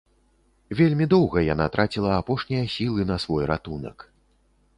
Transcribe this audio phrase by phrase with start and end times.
[0.79, 3.97] Вельмі доўга яна траціла апошнія сілы на свой ратунак.